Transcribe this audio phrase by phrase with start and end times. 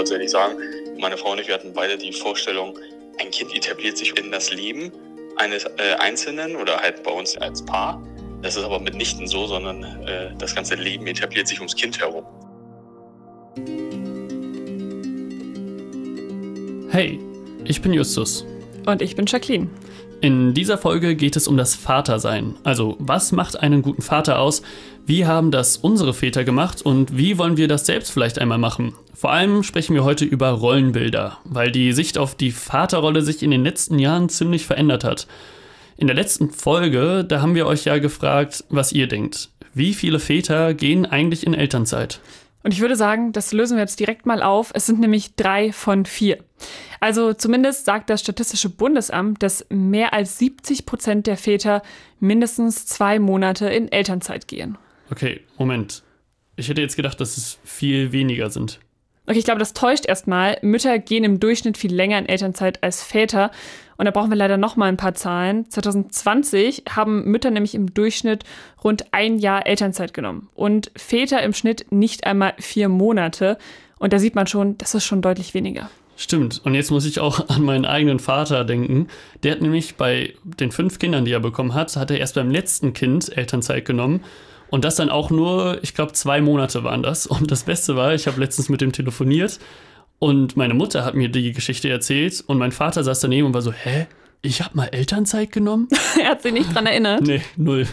[0.00, 0.56] tatsächlich sagen,
[0.98, 2.78] meine Frau und ich, wir hatten beide die Vorstellung,
[3.20, 4.90] ein Kind etabliert sich in das Leben
[5.36, 8.02] eines äh, Einzelnen oder halt bei uns als Paar.
[8.40, 12.24] Das ist aber mitnichten so, sondern äh, das ganze Leben etabliert sich ums Kind herum.
[16.88, 17.20] Hey,
[17.64, 18.46] ich bin Justus.
[18.86, 19.68] Und ich bin Jacqueline.
[20.22, 22.54] In dieser Folge geht es um das Vatersein.
[22.62, 24.60] Also, was macht einen guten Vater aus?
[25.06, 28.92] Wie haben das unsere Väter gemacht und wie wollen wir das selbst vielleicht einmal machen?
[29.14, 33.50] Vor allem sprechen wir heute über Rollenbilder, weil die Sicht auf die Vaterrolle sich in
[33.50, 35.26] den letzten Jahren ziemlich verändert hat.
[35.96, 39.48] In der letzten Folge, da haben wir euch ja gefragt, was ihr denkt.
[39.72, 42.20] Wie viele Väter gehen eigentlich in Elternzeit?
[42.62, 44.70] Und ich würde sagen, das lösen wir jetzt direkt mal auf.
[44.74, 46.44] Es sind nämlich drei von vier.
[47.00, 51.82] Also zumindest sagt das Statistische Bundesamt, dass mehr als 70 Prozent der Väter
[52.18, 54.76] mindestens zwei Monate in Elternzeit gehen.
[55.10, 56.02] Okay, Moment.
[56.56, 58.80] Ich hätte jetzt gedacht, dass es viel weniger sind.
[59.30, 60.58] Okay, ich glaube, das täuscht erstmal.
[60.60, 63.52] Mütter gehen im Durchschnitt viel länger in Elternzeit als Väter.
[63.96, 65.70] Und da brauchen wir leider noch mal ein paar Zahlen.
[65.70, 68.42] 2020 haben Mütter nämlich im Durchschnitt
[68.82, 73.56] rund ein Jahr Elternzeit genommen und Väter im Schnitt nicht einmal vier Monate.
[74.00, 75.90] Und da sieht man schon, das ist schon deutlich weniger.
[76.16, 76.60] Stimmt.
[76.64, 79.06] Und jetzt muss ich auch an meinen eigenen Vater denken.
[79.44, 82.50] Der hat nämlich bei den fünf Kindern, die er bekommen hat, hat er erst beim
[82.50, 84.24] letzten Kind Elternzeit genommen.
[84.70, 87.26] Und das dann auch nur, ich glaube, zwei Monate waren das.
[87.26, 89.58] Und das Beste war, ich habe letztens mit dem telefoniert
[90.20, 93.62] und meine Mutter hat mir die Geschichte erzählt und mein Vater saß daneben und war
[93.62, 94.06] so, hä?
[94.42, 95.88] Ich habe mal Elternzeit genommen?
[96.22, 97.22] er hat sich nicht dran erinnert.
[97.22, 97.86] Nee, null.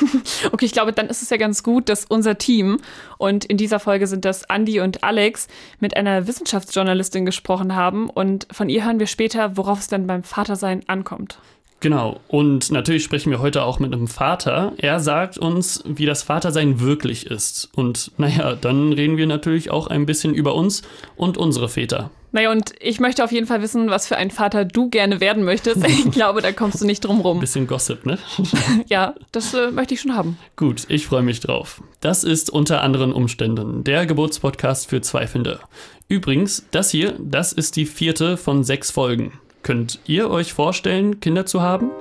[0.52, 2.78] okay, ich glaube, dann ist es ja ganz gut, dass unser Team,
[3.18, 5.48] und in dieser Folge sind das Andy und Alex,
[5.80, 8.10] mit einer Wissenschaftsjournalistin gesprochen haben.
[8.10, 11.38] Und von ihr hören wir später, worauf es dann beim Vatersein ankommt.
[11.82, 12.20] Genau.
[12.28, 14.72] Und natürlich sprechen wir heute auch mit einem Vater.
[14.78, 17.70] Er sagt uns, wie das Vatersein wirklich ist.
[17.74, 20.82] Und naja, dann reden wir natürlich auch ein bisschen über uns
[21.16, 22.10] und unsere Väter.
[22.30, 25.42] Naja, und ich möchte auf jeden Fall wissen, was für ein Vater du gerne werden
[25.42, 25.84] möchtest.
[25.84, 27.40] Ich glaube, da kommst du nicht drum rum.
[27.40, 28.16] Bisschen Gossip, ne?
[28.86, 30.38] ja, das äh, möchte ich schon haben.
[30.54, 31.82] Gut, ich freue mich drauf.
[32.00, 35.58] Das ist unter anderen Umständen der Geburtspodcast für Zweifelnde.
[36.06, 39.32] Übrigens, das hier, das ist die vierte von sechs Folgen.
[39.62, 41.92] Könnt ihr euch vorstellen, Kinder zu haben?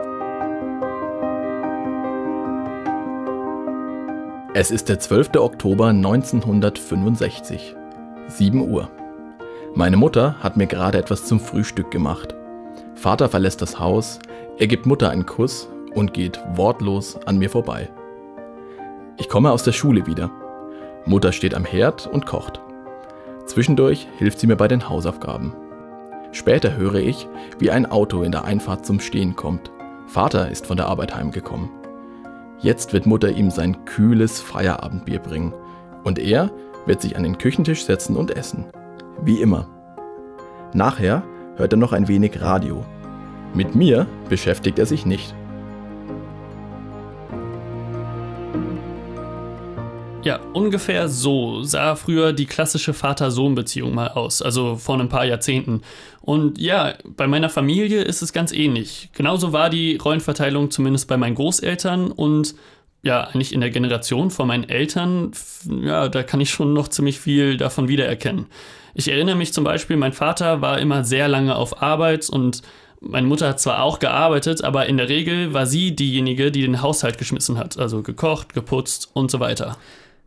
[4.56, 5.36] Es ist der 12.
[5.36, 7.76] Oktober 1965.
[8.30, 8.90] 7 Uhr.
[9.76, 12.34] Meine Mutter hat mir gerade etwas zum Frühstück gemacht.
[12.96, 14.18] Vater verlässt das Haus,
[14.58, 17.92] er gibt Mutter einen Kuss und geht wortlos an mir vorbei.
[19.18, 20.32] Ich komme aus der Schule wieder.
[21.06, 22.60] Mutter steht am Herd und kocht.
[23.46, 25.54] Zwischendurch hilft sie mir bei den Hausaufgaben.
[26.31, 27.28] Später höre ich,
[27.59, 29.72] wie ein Auto in der Einfahrt zum Stehen kommt.
[30.08, 31.69] Vater ist von der Arbeit heimgekommen.
[32.59, 35.53] Jetzt wird Mutter ihm sein kühles Feierabendbier bringen
[36.03, 36.52] und er
[36.86, 38.66] wird sich an den Küchentisch setzen und essen.
[39.24, 39.68] Wie immer.
[40.74, 41.24] Nachher
[41.56, 42.86] hört er noch ein wenig Radio.
[43.53, 45.36] Mit mir beschäftigt er sich nicht.
[50.24, 55.82] Ja, ungefähr so sah früher die klassische Vater-Sohn-Beziehung mal aus, also vor ein paar Jahrzehnten.
[56.22, 59.09] Und ja, bei meiner Familie ist es ganz ähnlich.
[59.14, 62.54] Genauso war die Rollenverteilung zumindest bei meinen Großeltern und
[63.02, 65.32] ja, eigentlich in der Generation von meinen Eltern,
[65.82, 68.46] ja, da kann ich schon noch ziemlich viel davon wiedererkennen.
[68.94, 72.62] Ich erinnere mich zum Beispiel, mein Vater war immer sehr lange auf Arbeit und
[73.00, 76.84] meine Mutter hat zwar auch gearbeitet, aber in der Regel war sie diejenige, die den
[76.84, 79.78] Haushalt geschmissen hat, also gekocht, geputzt und so weiter.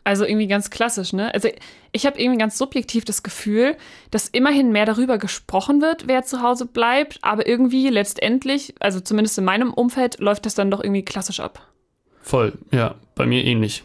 [0.05, 1.33] Also irgendwie ganz klassisch, ne?
[1.33, 1.49] Also
[1.93, 3.77] ich habe irgendwie ganz subjektiv das Gefühl,
[4.11, 9.39] dass immerhin mehr darüber gesprochen wird, wer zu Hause bleibt, aber irgendwie letztendlich, also zumindest
[9.39, 11.67] in meinem Umfeld, läuft das dann doch irgendwie klassisch ab.
[12.21, 13.83] Voll, ja, bei mir ähnlich.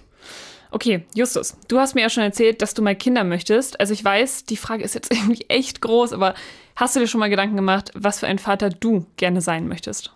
[0.72, 3.79] Okay, Justus, du hast mir ja schon erzählt, dass du mal Kinder möchtest.
[3.79, 6.35] Also ich weiß, die Frage ist jetzt irgendwie echt groß, aber
[6.75, 10.12] hast du dir schon mal Gedanken gemacht, was für ein Vater du gerne sein möchtest?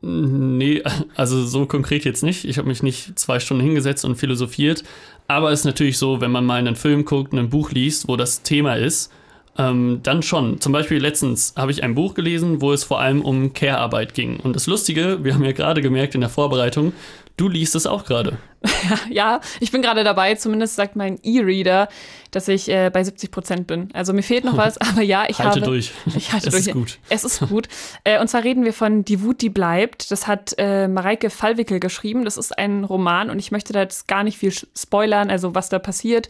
[0.00, 0.82] Nee,
[1.16, 2.44] also so konkret jetzt nicht.
[2.44, 4.84] Ich habe mich nicht zwei Stunden hingesetzt und philosophiert.
[5.26, 8.16] Aber es ist natürlich so, wenn man mal einen Film guckt, ein Buch liest, wo
[8.16, 9.12] das Thema ist,
[9.58, 10.60] ähm, dann schon.
[10.60, 14.38] Zum Beispiel letztens habe ich ein Buch gelesen, wo es vor allem um Care-Arbeit ging.
[14.38, 16.92] Und das Lustige, wir haben ja gerade gemerkt in der Vorbereitung,
[17.38, 18.36] Du liest es auch gerade.
[19.10, 20.34] ja, ich bin gerade dabei.
[20.34, 21.88] Zumindest sagt mein E-Reader,
[22.32, 23.90] dass ich äh, bei 70 Prozent bin.
[23.94, 25.70] Also mir fehlt noch was, aber ja, ich halte habe.
[25.70, 25.92] durch.
[26.16, 26.66] Ich halte es durch.
[26.66, 26.98] ist gut.
[27.08, 27.68] Es ist gut.
[28.02, 30.10] äh, und zwar reden wir von Die Wut, die bleibt.
[30.10, 32.24] Das hat äh, Mareike Fallwickel geschrieben.
[32.24, 35.68] Das ist ein Roman und ich möchte da jetzt gar nicht viel spoilern, also was
[35.68, 36.28] da passiert.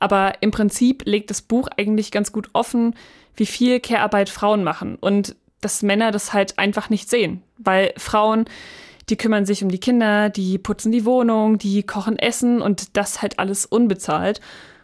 [0.00, 2.94] Aber im Prinzip legt das Buch eigentlich ganz gut offen,
[3.36, 8.44] wie viel Care-Arbeit Frauen machen und dass Männer das halt einfach nicht sehen, weil Frauen
[9.08, 13.22] die kümmern sich um die Kinder, die putzen die Wohnung, die kochen Essen und das
[13.22, 14.40] halt alles unbezahlt.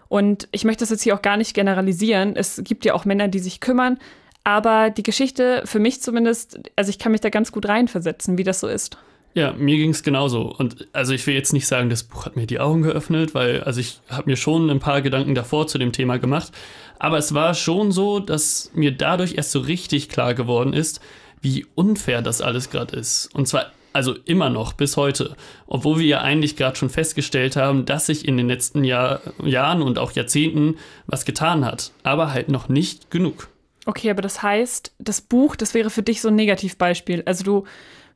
[0.08, 2.34] Und ich möchte das jetzt hier auch gar nicht generalisieren.
[2.34, 3.98] Es gibt ja auch Männer, die sich kümmern.
[4.44, 8.44] Aber die Geschichte, für mich zumindest, also ich kann mich da ganz gut reinversetzen, wie
[8.44, 8.96] das so ist.
[9.34, 10.54] Ja, mir ging es genauso.
[10.56, 13.62] Und also ich will jetzt nicht sagen, das Buch hat mir die Augen geöffnet, weil
[13.62, 16.50] also ich habe mir schon ein paar Gedanken davor zu dem Thema gemacht.
[16.98, 21.00] Aber es war schon so, dass mir dadurch erst so richtig klar geworden ist,
[21.40, 23.28] wie unfair das alles gerade ist.
[23.34, 25.36] Und zwar also immer noch bis heute,
[25.66, 29.82] obwohl wir ja eigentlich gerade schon festgestellt haben, dass sich in den letzten Jahr, Jahren
[29.82, 30.76] und auch Jahrzehnten
[31.06, 33.48] was getan hat, aber halt noch nicht genug.
[33.86, 37.22] Okay, aber das heißt, das Buch, das wäre für dich so ein Negativbeispiel.
[37.24, 37.64] Also du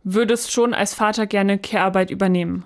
[0.05, 2.65] würdest schon als Vater gerne Care-Arbeit übernehmen.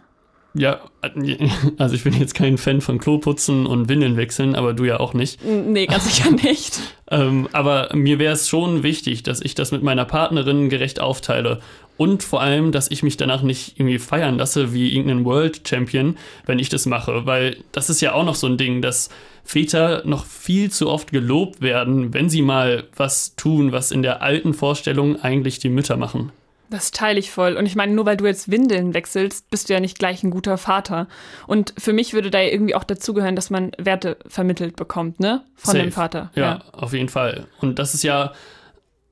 [0.58, 0.80] Ja,
[1.78, 5.12] also ich bin jetzt kein Fan von Kloputzen und Windeln wechseln, aber du ja auch
[5.14, 5.40] nicht.
[5.44, 6.80] Nee, ganz sicher nicht.
[7.10, 11.60] ähm, aber mir wäre es schon wichtig, dass ich das mit meiner Partnerin gerecht aufteile.
[11.98, 16.16] Und vor allem, dass ich mich danach nicht irgendwie feiern lasse wie irgendein World Champion,
[16.44, 17.24] wenn ich das mache.
[17.24, 19.08] Weil das ist ja auch noch so ein Ding, dass
[19.44, 24.20] Väter noch viel zu oft gelobt werden, wenn sie mal was tun, was in der
[24.20, 26.32] alten Vorstellung eigentlich die Mütter machen.
[26.70, 27.56] Das teile ich voll.
[27.56, 30.30] Und ich meine, nur weil du jetzt Windeln wechselst, bist du ja nicht gleich ein
[30.30, 31.06] guter Vater.
[31.46, 35.44] Und für mich würde da irgendwie auch dazugehören, dass man Werte vermittelt bekommt, ne?
[35.54, 35.84] Von Safe.
[35.84, 36.30] dem Vater.
[36.34, 37.46] Ja, ja, auf jeden Fall.
[37.60, 38.32] Und das ist ja,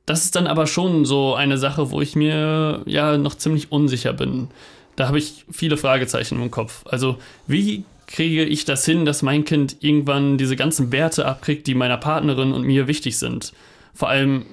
[0.07, 4.13] das ist dann aber schon so eine Sache, wo ich mir ja noch ziemlich unsicher
[4.13, 4.49] bin.
[4.97, 6.85] Da habe ich viele Fragezeichen im Kopf.
[6.87, 11.75] Also, wie kriege ich das hin, dass mein Kind irgendwann diese ganzen Werte abkriegt, die
[11.75, 13.53] meiner Partnerin und mir wichtig sind?
[13.95, 14.45] Vor allem,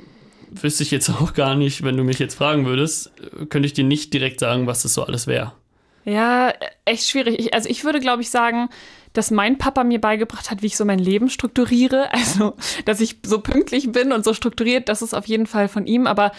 [0.52, 3.12] wüsste ich jetzt auch gar nicht, wenn du mich jetzt fragen würdest,
[3.50, 5.54] könnte ich dir nicht direkt sagen, was das so alles wäre.
[6.04, 6.54] Ja,
[6.86, 7.40] echt schwierig.
[7.40, 8.70] Ich, also ich würde, glaube ich, sagen,
[9.14, 12.10] dass mein Papa mir beigebracht hat, wie ich so mein Leben strukturiere.
[12.12, 12.56] Also,
[12.86, 16.08] dass ich so pünktlich bin und so strukturiert, das ist auf jeden Fall von ihm.
[16.08, 16.32] Aber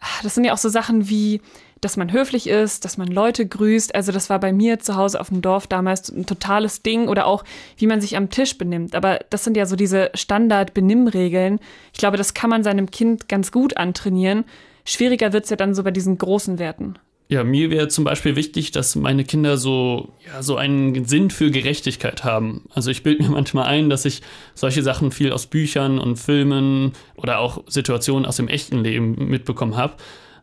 [0.00, 1.40] ah, das sind ja auch so Sachen wie,
[1.82, 3.94] dass man höflich ist, dass man Leute grüßt.
[3.94, 7.26] Also das war bei mir zu Hause auf dem Dorf damals ein totales Ding oder
[7.26, 7.44] auch,
[7.76, 8.94] wie man sich am Tisch benimmt.
[8.94, 11.58] Aber das sind ja so diese Standard-Benimmregeln.
[11.92, 14.44] Ich glaube, das kann man seinem Kind ganz gut antrainieren.
[14.84, 16.98] Schwieriger wird es ja dann so bei diesen großen Werten.
[17.28, 21.50] Ja, mir wäre zum Beispiel wichtig, dass meine Kinder so, ja, so einen Sinn für
[21.50, 22.68] Gerechtigkeit haben.
[22.74, 24.22] Also ich bilde mir manchmal ein, dass ich
[24.54, 29.76] solche Sachen viel aus Büchern und Filmen oder auch Situationen aus dem echten Leben mitbekommen
[29.76, 29.94] habe.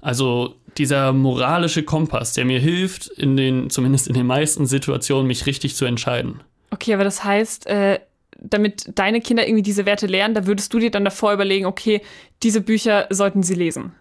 [0.01, 5.45] Also dieser moralische Kompass, der mir hilft, in den, zumindest in den meisten Situationen, mich
[5.45, 6.41] richtig zu entscheiden.
[6.71, 7.99] Okay, aber das heißt, äh,
[8.39, 12.01] damit deine Kinder irgendwie diese Werte lernen, da würdest du dir dann davor überlegen, okay,
[12.43, 13.93] diese Bücher sollten sie lesen.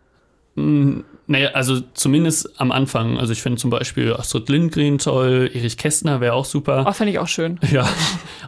[0.55, 3.19] Mm, naja, also zumindest am Anfang.
[3.19, 6.85] Also ich finde zum Beispiel Astrid Lindgren toll, Erich Kästner wäre auch super.
[6.89, 7.59] Oh, fände ich auch schön.
[7.71, 7.89] Ja.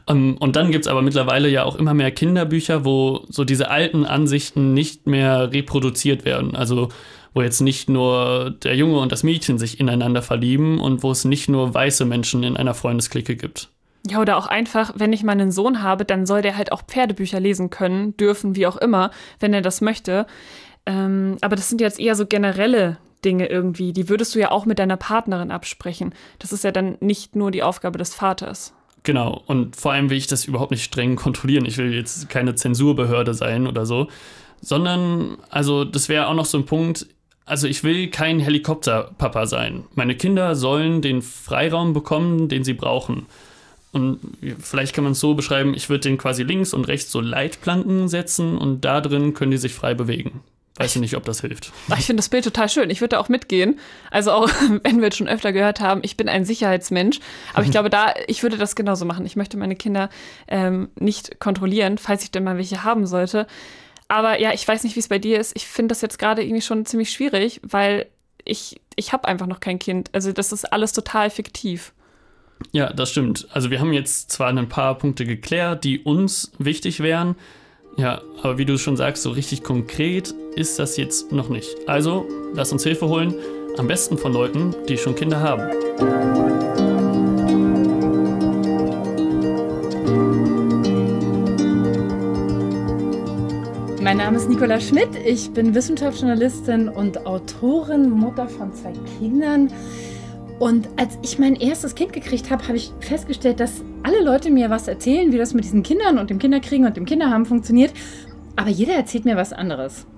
[0.06, 3.70] Um, und dann gibt es aber mittlerweile ja auch immer mehr Kinderbücher, wo so diese
[3.70, 6.56] alten Ansichten nicht mehr reproduziert werden.
[6.56, 6.88] Also
[7.34, 11.24] wo jetzt nicht nur der Junge und das Mädchen sich ineinander verlieben und wo es
[11.24, 13.68] nicht nur weiße Menschen in einer Freundesklicke gibt.
[14.08, 16.82] Ja, oder auch einfach, wenn ich mal einen Sohn habe, dann soll der halt auch
[16.82, 19.10] Pferdebücher lesen können, dürfen, wie auch immer,
[19.40, 20.26] wenn er das möchte.
[20.86, 23.92] Ähm, aber das sind jetzt eher so generelle Dinge irgendwie.
[23.92, 26.14] Die würdest du ja auch mit deiner Partnerin absprechen.
[26.38, 28.72] Das ist ja dann nicht nur die Aufgabe des Vaters.
[29.02, 31.64] Genau, und vor allem will ich das überhaupt nicht streng kontrollieren.
[31.64, 34.08] Ich will jetzt keine Zensurbehörde sein oder so,
[34.60, 37.06] sondern, also das wäre auch noch so ein Punkt,
[37.50, 39.84] also ich will kein Helikopterpapa sein.
[39.96, 43.26] Meine Kinder sollen den Freiraum bekommen, den sie brauchen.
[43.92, 44.20] Und
[44.60, 48.08] vielleicht kann man es so beschreiben, ich würde den quasi links und rechts so Leitplanken
[48.08, 50.44] setzen und da drin können die sich frei bewegen.
[50.76, 51.72] Weiß ich nicht, ob das hilft.
[51.98, 52.88] Ich finde das Bild total schön.
[52.88, 53.80] Ich würde da auch mitgehen.
[54.12, 54.48] Also auch,
[54.84, 57.18] wenn wir jetzt schon öfter gehört haben, ich bin ein Sicherheitsmensch.
[57.52, 59.26] Aber ich glaube, da, ich würde das genauso machen.
[59.26, 60.08] Ich möchte meine Kinder
[60.46, 63.48] ähm, nicht kontrollieren, falls ich denn mal welche haben sollte.
[64.10, 65.52] Aber ja, ich weiß nicht, wie es bei dir ist.
[65.54, 68.06] Ich finde das jetzt gerade irgendwie schon ziemlich schwierig, weil
[68.44, 70.10] ich, ich habe einfach noch kein Kind.
[70.12, 71.92] Also das ist alles total fiktiv.
[72.72, 73.46] Ja, das stimmt.
[73.52, 77.36] Also wir haben jetzt zwar ein paar Punkte geklärt, die uns wichtig wären.
[77.96, 81.76] Ja, aber wie du schon sagst, so richtig konkret ist das jetzt noch nicht.
[81.86, 83.32] Also lass uns Hilfe holen.
[83.78, 86.59] Am besten von Leuten, die schon Kinder haben.
[94.10, 95.10] Mein Name ist Nicola Schmidt.
[95.24, 99.72] Ich bin Wissenschaftsjournalistin und Autorin, Mutter von zwei Kindern.
[100.58, 104.68] Und als ich mein erstes Kind gekriegt habe, habe ich festgestellt, dass alle Leute mir
[104.68, 107.92] was erzählen, wie das mit diesen Kindern und dem Kinderkriegen und dem Kinderhaben funktioniert.
[108.56, 110.08] Aber jeder erzählt mir was anderes.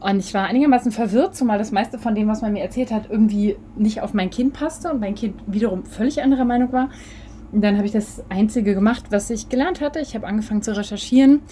[0.00, 3.08] Und ich war einigermaßen verwirrt, zumal das meiste von dem, was man mir erzählt hat,
[3.08, 6.90] irgendwie nicht auf mein Kind passte und mein Kind wiederum völlig anderer Meinung war.
[7.52, 10.00] Und dann habe ich das Einzige gemacht, was ich gelernt hatte.
[10.00, 11.42] Ich habe angefangen zu recherchieren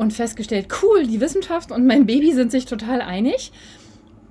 [0.00, 3.52] und festgestellt, cool, die Wissenschaft und mein Baby sind sich total einig.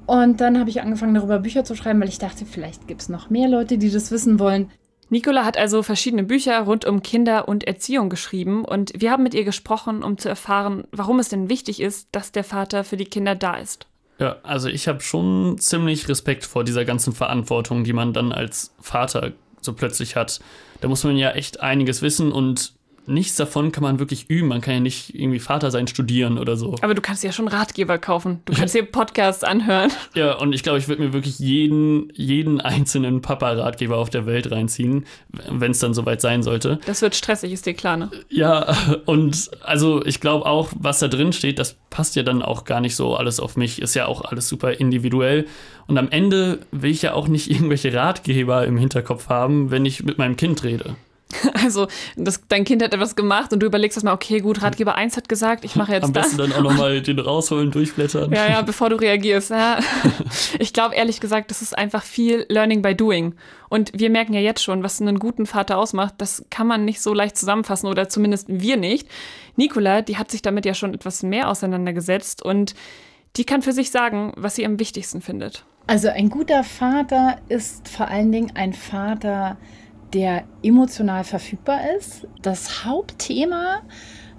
[0.07, 3.09] Und dann habe ich angefangen, darüber Bücher zu schreiben, weil ich dachte, vielleicht gibt es
[3.09, 4.71] noch mehr Leute, die das wissen wollen.
[5.11, 9.35] Nicola hat also verschiedene Bücher rund um Kinder und Erziehung geschrieben und wir haben mit
[9.35, 13.05] ihr gesprochen, um zu erfahren, warum es denn wichtig ist, dass der Vater für die
[13.05, 13.85] Kinder da ist.
[14.17, 18.73] Ja, also ich habe schon ziemlich Respekt vor dieser ganzen Verantwortung, die man dann als
[18.81, 20.39] Vater so plötzlich hat.
[20.81, 22.73] Da muss man ja echt einiges wissen und
[23.09, 24.47] nichts davon kann man wirklich üben.
[24.47, 26.75] Man kann ja nicht irgendwie Vater sein, studieren oder so.
[26.81, 28.39] Aber du kannst ja schon Ratgeber kaufen.
[28.45, 29.91] Du kannst dir Podcasts anhören.
[30.15, 34.51] Ja, und ich glaube, ich würde mir wirklich jeden, jeden einzelnen Papa-Ratgeber auf der Welt
[34.51, 35.05] reinziehen,
[35.49, 36.79] wenn es dann soweit sein sollte.
[36.85, 38.09] Das wird stressig, ist dir klar, ne?
[38.27, 38.75] Ja,
[39.05, 42.81] und also ich glaube auch, was da drin steht, das passt ja dann auch gar
[42.81, 43.81] nicht so alles auf mich.
[43.81, 45.45] Ist ja auch alles super individuell.
[45.87, 50.03] Und am Ende will ich ja auch nicht irgendwelche Ratgeber im Hinterkopf haben, wenn ich
[50.03, 50.95] mit meinem Kind rede.
[51.53, 55.17] Also, das, dein Kind hat etwas gemacht und du überlegst erstmal, okay, gut, Ratgeber 1
[55.17, 56.49] hat gesagt, ich mache jetzt Am besten das.
[56.49, 58.31] dann auch nochmal den rausholen, durchblättern.
[58.31, 59.51] Ja, ja, bevor du reagierst.
[59.51, 59.79] Ja.
[60.57, 63.35] Ich glaube ehrlich gesagt, das ist einfach viel Learning by Doing.
[63.69, 66.15] Und wir merken ja jetzt schon, was einen guten Vater ausmacht.
[66.17, 69.07] Das kann man nicht so leicht zusammenfassen oder zumindest wir nicht.
[69.55, 72.73] Nicola, die hat sich damit ja schon etwas mehr auseinandergesetzt und
[73.35, 75.65] die kann für sich sagen, was sie am wichtigsten findet.
[75.85, 79.57] Also ein guter Vater ist vor allen Dingen ein Vater,
[80.13, 82.27] der emotional verfügbar ist.
[82.41, 83.81] Das Hauptthema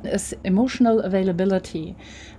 [0.03, 1.95] ist Emotional Availability.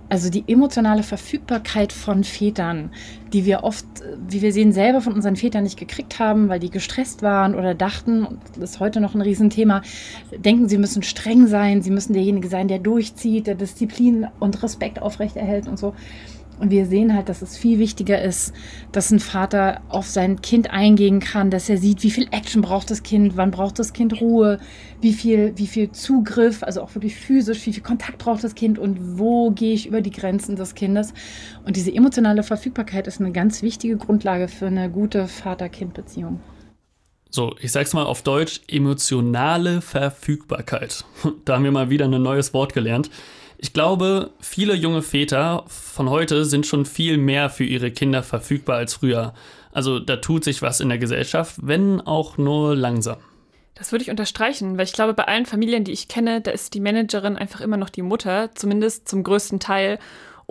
[0.08, 2.90] Also die emotionale Verfügbarkeit von Vätern,
[3.32, 3.86] die wir oft,
[4.28, 7.74] wie wir sehen, selber von unseren Vätern nicht gekriegt haben, weil die gestresst waren oder
[7.74, 9.80] dachten, das ist heute noch ein Riesenthema,
[10.36, 15.00] denken, sie müssen streng sein, sie müssen derjenige sein, der durchzieht, der Disziplin und Respekt
[15.00, 15.94] aufrechterhält und so.
[16.58, 18.52] Und wir sehen halt, dass es viel wichtiger ist,
[18.92, 22.90] dass ein Vater auf sein Kind eingehen kann, dass er sieht, wie viel Action braucht
[22.90, 24.58] das Kind, wann braucht das Kind Ruhe,
[25.00, 28.78] wie viel, wie viel Zugriff, also auch wirklich physisch, wie viel Kontakt braucht das Kind
[28.78, 31.12] und wo gehe ich über die Grenzen des Kindes.
[31.64, 36.40] Und diese emotionale Verfügbarkeit ist eine ganz wichtige Grundlage für eine gute Vater-Kind-Beziehung.
[37.34, 41.04] So, ich sag's mal auf Deutsch, emotionale Verfügbarkeit.
[41.46, 43.10] Da haben wir mal wieder ein neues Wort gelernt.
[43.64, 48.78] Ich glaube, viele junge Väter von heute sind schon viel mehr für ihre Kinder verfügbar
[48.78, 49.34] als früher.
[49.70, 53.18] Also da tut sich was in der Gesellschaft, wenn auch nur langsam.
[53.76, 56.74] Das würde ich unterstreichen, weil ich glaube, bei allen Familien, die ich kenne, da ist
[56.74, 60.00] die Managerin einfach immer noch die Mutter, zumindest zum größten Teil.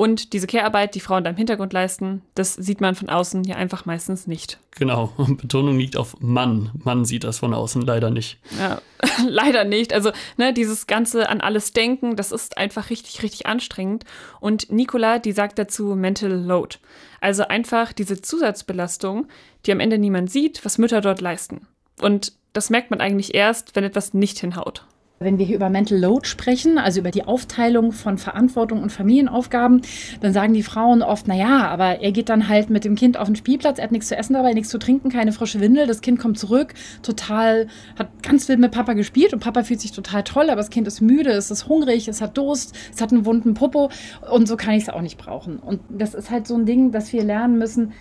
[0.01, 3.55] Und diese Care-Arbeit, die Frauen da im Hintergrund leisten, das sieht man von außen ja
[3.58, 4.58] einfach meistens nicht.
[4.72, 6.72] Genau, und Betonung liegt auf Mann.
[6.84, 8.39] Mann sieht das von außen leider nicht.
[8.60, 8.81] Ja,
[9.27, 9.93] leider nicht.
[9.93, 14.05] Also, ne, dieses ganze an alles denken, das ist einfach richtig, richtig anstrengend.
[14.39, 16.77] Und Nicola, die sagt dazu Mental Load.
[17.20, 19.27] Also einfach diese Zusatzbelastung,
[19.67, 21.67] die am Ende niemand sieht, was Mütter dort leisten.
[22.01, 24.84] Und das merkt man eigentlich erst, wenn etwas nicht hinhaut.
[25.22, 29.84] Wenn wir hier über Mental Load sprechen, also über die Aufteilung von Verantwortung und Familienaufgaben,
[30.20, 33.18] dann sagen die Frauen oft, na ja, aber er geht dann halt mit dem Kind
[33.18, 35.86] auf den Spielplatz, er hat nichts zu essen dabei, nichts zu trinken, keine frische Windel,
[35.86, 36.74] das Kind kommt zurück,
[37.04, 37.68] total,
[38.00, 40.88] hat ganz wild mit Papa gespielt und Papa fühlt sich total toll, aber das Kind
[40.88, 43.92] ist müde, es ist hungrig, es hat Durst, es hat einen wunden Popo
[44.32, 45.60] und so kann ich es auch nicht brauchen.
[45.60, 47.94] Und das ist halt so ein Ding, dass wir lernen müssen,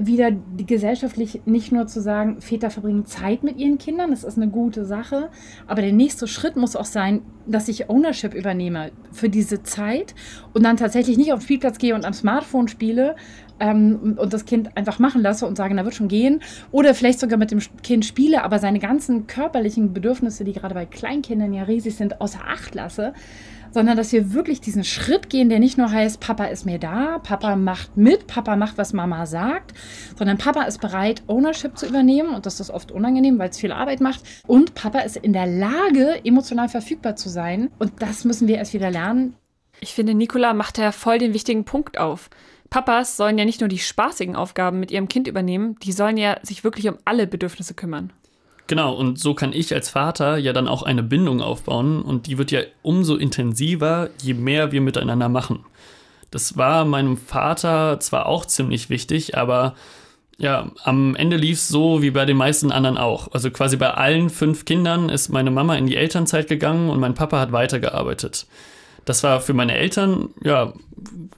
[0.00, 4.48] wieder gesellschaftlich nicht nur zu sagen, Väter verbringen Zeit mit ihren Kindern, das ist eine
[4.48, 5.30] gute Sache,
[5.66, 10.14] aber der nächste Schritt muss auch sein, dass ich Ownership übernehme für diese Zeit
[10.52, 13.16] und dann tatsächlich nicht auf den Spielplatz gehe und am Smartphone spiele
[13.60, 16.40] ähm, und das Kind einfach machen lasse und sage, na wird schon gehen.
[16.70, 20.86] Oder vielleicht sogar mit dem Kind spiele, aber seine ganzen körperlichen Bedürfnisse, die gerade bei
[20.86, 23.12] Kleinkindern ja riesig sind, außer Acht lasse
[23.72, 27.18] sondern dass wir wirklich diesen Schritt gehen, der nicht nur heißt, Papa ist mir da,
[27.18, 29.74] Papa macht mit, Papa macht, was Mama sagt,
[30.16, 33.72] sondern Papa ist bereit, Ownership zu übernehmen und das ist oft unangenehm, weil es viel
[33.72, 38.48] Arbeit macht und Papa ist in der Lage, emotional verfügbar zu sein und das müssen
[38.48, 39.34] wir erst wieder lernen.
[39.80, 42.30] Ich finde, Nicola macht ja voll den wichtigen Punkt auf.
[42.70, 46.38] Papas sollen ja nicht nur die spaßigen Aufgaben mit ihrem Kind übernehmen, die sollen ja
[46.42, 48.12] sich wirklich um alle Bedürfnisse kümmern.
[48.68, 52.36] Genau, und so kann ich als Vater ja dann auch eine Bindung aufbauen und die
[52.36, 55.64] wird ja umso intensiver, je mehr wir miteinander machen.
[56.30, 59.74] Das war meinem Vater zwar auch ziemlich wichtig, aber
[60.36, 63.32] ja, am Ende lief es so wie bei den meisten anderen auch.
[63.32, 67.14] Also quasi bei allen fünf Kindern ist meine Mama in die Elternzeit gegangen und mein
[67.14, 68.46] Papa hat weitergearbeitet.
[69.06, 70.74] Das war für meine Eltern ja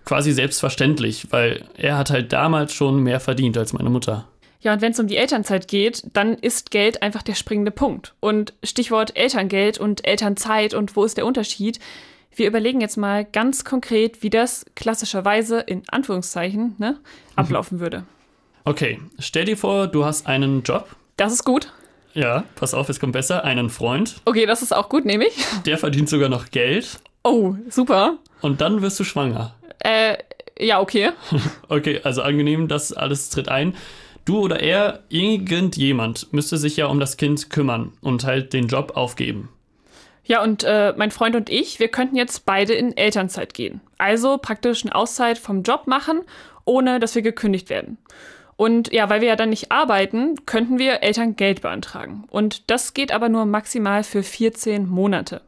[0.05, 4.27] quasi selbstverständlich, weil er hat halt damals schon mehr verdient als meine Mutter.
[4.61, 8.15] Ja, und wenn es um die Elternzeit geht, dann ist Geld einfach der springende Punkt.
[8.21, 11.81] Und Stichwort Elterngeld und Elternzeit und wo ist der Unterschied?
[12.35, 16.99] Wir überlegen jetzt mal ganz konkret, wie das klassischerweise in Anführungszeichen ne,
[17.37, 18.05] ablaufen würde.
[18.65, 20.89] Okay, stell dir vor, du hast einen Job.
[21.17, 21.73] Das ist gut.
[22.13, 23.45] Ja, pass auf, es kommt besser.
[23.45, 24.21] Einen Freund.
[24.27, 25.35] Okay, das ist auch gut, nehme ich.
[25.67, 27.01] Der verdient sogar noch Geld.
[27.25, 28.19] Oh, super.
[28.43, 29.55] Und dann wirst du schwanger.
[29.79, 30.17] Äh,
[30.59, 31.11] ja, okay.
[31.69, 33.75] okay, also angenehm, das alles tritt ein.
[34.31, 38.93] Du oder er, irgendjemand müsste sich ja um das Kind kümmern und halt den Job
[38.95, 39.49] aufgeben.
[40.23, 43.81] Ja, und äh, mein Freund und ich, wir könnten jetzt beide in Elternzeit gehen.
[43.99, 46.21] Also praktisch eine Auszeit vom Job machen,
[46.65, 47.99] ohne dass wir gekündigt werden.
[48.55, 52.23] Und ja, weil wir ja dann nicht arbeiten, könnten wir Elterngeld beantragen.
[52.31, 55.41] Und das geht aber nur maximal für 14 Monate.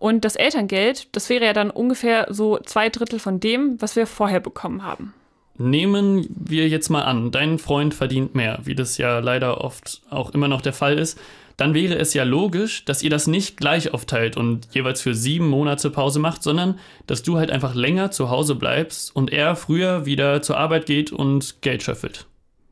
[0.00, 4.08] Und das Elterngeld, das wäre ja dann ungefähr so zwei Drittel von dem, was wir
[4.08, 5.14] vorher bekommen haben.
[5.58, 10.30] Nehmen wir jetzt mal an, dein Freund verdient mehr, wie das ja leider oft auch
[10.30, 11.18] immer noch der Fall ist.
[11.56, 15.48] Dann wäre es ja logisch, dass ihr das nicht gleich aufteilt und jeweils für sieben
[15.48, 20.06] Monate Pause macht, sondern dass du halt einfach länger zu Hause bleibst und er früher
[20.06, 22.26] wieder zur Arbeit geht und Geld schöffelt.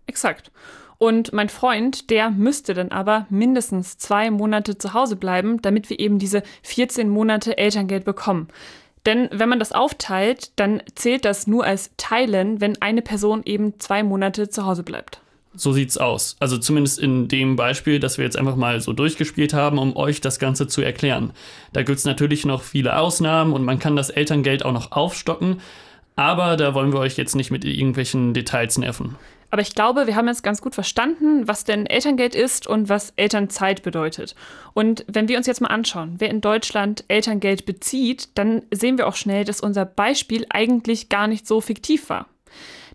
[0.07, 0.53] Exakt.
[0.99, 5.99] Und mein Freund, der müsste dann aber mindestens zwei Monate zu Hause bleiben, damit wir
[5.99, 8.49] eben diese 14 Monate Elterngeld bekommen.
[9.07, 13.79] Denn wenn man das aufteilt, dann zählt das nur als Teilen, wenn eine Person eben
[13.79, 15.21] zwei Monate zu Hause bleibt.
[15.55, 16.37] So sieht's aus.
[16.39, 20.21] Also zumindest in dem Beispiel, das wir jetzt einfach mal so durchgespielt haben, um euch
[20.21, 21.33] das Ganze zu erklären.
[21.73, 25.61] Da gibt's natürlich noch viele Ausnahmen und man kann das Elterngeld auch noch aufstocken,
[26.15, 29.17] aber da wollen wir euch jetzt nicht mit irgendwelchen Details nerven.
[29.51, 33.13] Aber ich glaube, wir haben jetzt ganz gut verstanden, was denn Elterngeld ist und was
[33.17, 34.35] Elternzeit bedeutet.
[34.75, 39.07] Und wenn wir uns jetzt mal anschauen, wer in Deutschland Elterngeld bezieht, dann sehen wir
[39.07, 42.27] auch schnell, dass unser Beispiel eigentlich gar nicht so fiktiv war.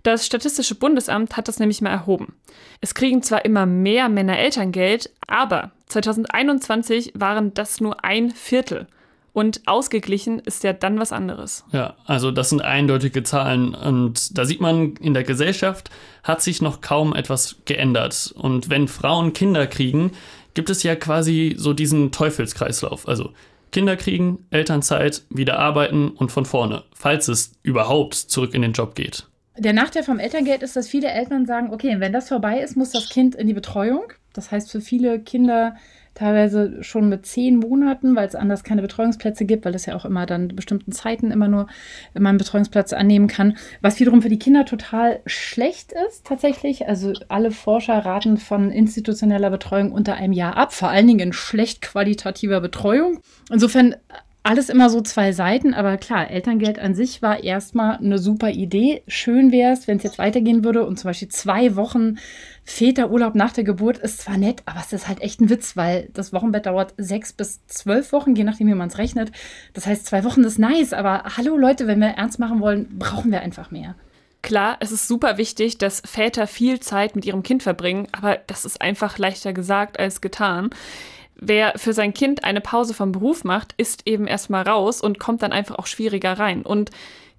[0.03, 2.33] Das Statistische Bundesamt hat das nämlich mal erhoben.
[2.81, 8.87] Es kriegen zwar immer mehr Männer Elterngeld, aber 2021 waren das nur ein Viertel.
[9.33, 11.63] Und ausgeglichen ist ja dann was anderes.
[11.71, 13.73] Ja, also das sind eindeutige Zahlen.
[13.73, 15.89] Und da sieht man, in der Gesellschaft
[16.23, 18.33] hat sich noch kaum etwas geändert.
[18.37, 20.11] Und wenn Frauen Kinder kriegen,
[20.53, 23.07] gibt es ja quasi so diesen Teufelskreislauf.
[23.07, 23.31] Also
[23.71, 28.95] Kinder kriegen, Elternzeit, wieder arbeiten und von vorne, falls es überhaupt zurück in den Job
[28.95, 29.27] geht.
[29.57, 32.91] Der Nachteil vom Elterngeld ist, dass viele Eltern sagen, okay, wenn das vorbei ist, muss
[32.91, 34.11] das Kind in die Betreuung.
[34.33, 35.75] Das heißt, für viele Kinder
[36.13, 40.05] teilweise schon mit zehn Monaten, weil es anders keine Betreuungsplätze gibt, weil es ja auch
[40.05, 41.67] immer dann bestimmten Zeiten immer nur
[42.13, 46.87] man einen Betreuungsplatz annehmen kann, was wiederum für die Kinder total schlecht ist tatsächlich.
[46.87, 51.33] Also alle Forscher raten von institutioneller Betreuung unter einem Jahr ab, vor allen Dingen in
[51.33, 53.19] schlecht qualitativer Betreuung.
[53.49, 53.95] Insofern
[54.43, 59.03] alles immer so zwei Seiten, aber klar, Elterngeld an sich war erstmal eine super Idee.
[59.07, 62.17] Schön wäre es, wenn es jetzt weitergehen würde und zum Beispiel zwei Wochen
[62.63, 66.09] Väterurlaub nach der Geburt ist zwar nett, aber es ist halt echt ein Witz, weil
[66.13, 69.31] das Wochenbett dauert sechs bis zwölf Wochen, je nachdem, wie man es rechnet.
[69.73, 73.31] Das heißt, zwei Wochen ist nice, aber hallo Leute, wenn wir ernst machen wollen, brauchen
[73.31, 73.95] wir einfach mehr.
[74.41, 78.65] Klar, es ist super wichtig, dass Väter viel Zeit mit ihrem Kind verbringen, aber das
[78.65, 80.71] ist einfach leichter gesagt als getan.
[81.41, 85.41] Wer für sein Kind eine Pause vom Beruf macht, ist eben erstmal raus und kommt
[85.41, 86.61] dann einfach auch schwieriger rein.
[86.61, 86.91] Und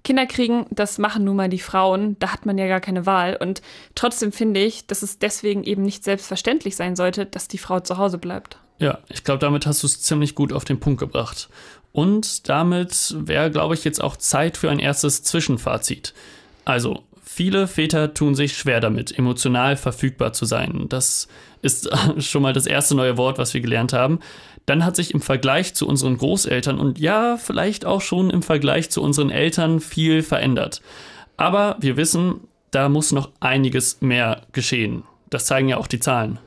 [0.03, 3.37] Kinder kriegen, das machen nun mal die Frauen, da hat man ja gar keine Wahl.
[3.37, 3.61] Und
[3.95, 7.97] trotzdem finde ich, dass es deswegen eben nicht selbstverständlich sein sollte, dass die Frau zu
[7.97, 8.57] Hause bleibt.
[8.79, 11.47] Ja, ich glaube, damit hast du es ziemlich gut auf den Punkt gebracht.
[11.93, 16.13] Und damit wäre, glaube ich, jetzt auch Zeit für ein erstes Zwischenfazit.
[16.65, 20.85] Also, viele Väter tun sich schwer damit, emotional verfügbar zu sein.
[20.89, 21.27] Das
[21.61, 24.19] ist schon mal das erste neue Wort, was wir gelernt haben.
[24.65, 28.89] Dann hat sich im Vergleich zu unseren Großeltern und ja, vielleicht auch schon im Vergleich
[28.89, 30.81] zu unseren Eltern viel verändert.
[31.35, 32.41] Aber wir wissen,
[32.71, 35.03] da muss noch einiges mehr geschehen.
[35.29, 36.39] Das zeigen ja auch die Zahlen.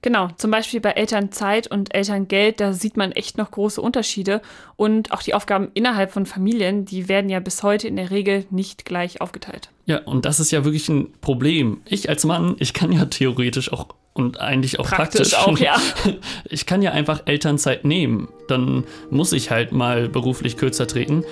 [0.00, 4.40] Genau, zum Beispiel bei Elternzeit und Elterngeld, da sieht man echt noch große Unterschiede.
[4.76, 8.44] Und auch die Aufgaben innerhalb von Familien, die werden ja bis heute in der Regel
[8.50, 9.70] nicht gleich aufgeteilt.
[9.86, 11.80] Ja, und das ist ja wirklich ein Problem.
[11.84, 15.76] Ich als Mann, ich kann ja theoretisch auch und eigentlich auch praktisch, praktisch auch, ja.
[16.50, 18.28] Ich kann ja einfach Elternzeit nehmen.
[18.48, 21.24] Dann muss ich halt mal beruflich kürzer treten.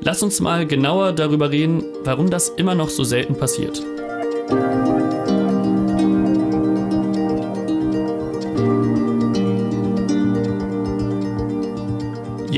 [0.00, 3.82] Lass uns mal genauer darüber reden, warum das immer noch so selten passiert.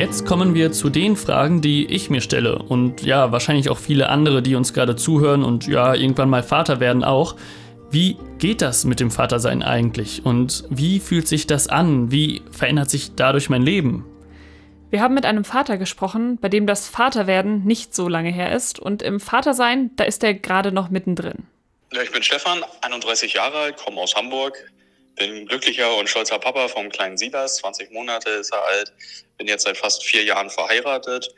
[0.00, 4.08] Jetzt kommen wir zu den Fragen, die ich mir stelle und ja, wahrscheinlich auch viele
[4.08, 7.36] andere, die uns gerade zuhören und ja, irgendwann mal Vater werden auch.
[7.90, 12.10] Wie geht das mit dem Vatersein eigentlich und wie fühlt sich das an?
[12.10, 14.06] Wie verändert sich dadurch mein Leben?
[14.88, 18.78] Wir haben mit einem Vater gesprochen, bei dem das Vaterwerden nicht so lange her ist
[18.78, 21.46] und im Vatersein, da ist er gerade noch mittendrin.
[21.92, 24.56] Ja, ich bin Stefan, 31 Jahre alt, komme aus Hamburg,
[25.16, 28.92] bin glücklicher und stolzer Papa vom kleinen Silas, 20 Monate ist er alt,
[29.36, 31.34] bin jetzt seit fast vier Jahren verheiratet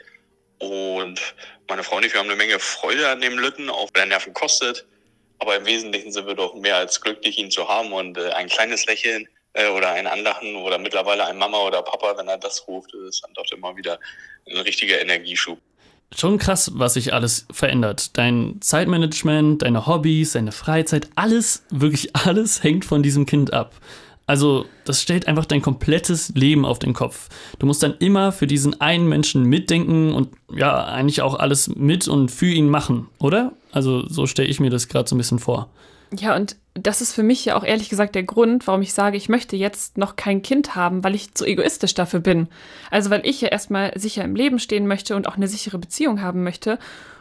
[0.59, 1.21] und
[1.69, 4.07] meine Frau und ich, wir haben eine Menge Freude an dem Lütten, auch wenn er
[4.07, 4.87] Nerven kostet.
[5.39, 8.49] Aber im Wesentlichen sind wir doch mehr als glücklich, ihn zu haben und äh, ein
[8.49, 12.69] kleines Lächeln äh, oder ein Anlachen oder mittlerweile ein Mama oder Papa, wenn er das
[12.69, 13.99] ruft, ist dann doch immer wieder
[14.49, 15.59] ein richtiger Energieschub.
[16.15, 18.17] Schon krass, was sich alles verändert.
[18.17, 23.75] Dein Zeitmanagement, deine Hobbys, deine Freizeit, alles, wirklich alles hängt von diesem Kind ab.
[24.27, 27.29] Also, das stellt einfach dein komplettes Leben auf den Kopf.
[27.59, 32.07] Du musst dann immer für diesen einen Menschen mitdenken und ja, eigentlich auch alles mit
[32.09, 33.53] und für ihn machen, oder?
[33.73, 35.69] Also, so stelle ich mir das gerade so ein bisschen vor.
[36.15, 39.17] Ja, und das ist für mich ja auch ehrlich gesagt der Grund, warum ich sage,
[39.17, 42.49] ich möchte jetzt noch kein Kind haben, weil ich zu egoistisch dafür bin.
[42.91, 46.23] Also weil ich ja erstmal sicher im Leben stehen möchte und auch eine sichere Beziehung
[46.23, 46.79] haben möchte.